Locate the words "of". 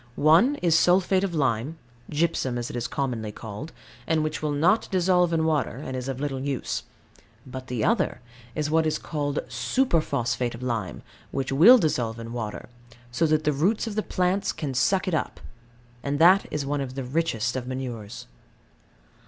1.23-1.35, 6.07-6.19, 10.55-10.63, 13.85-13.93, 16.81-16.95, 17.55-17.67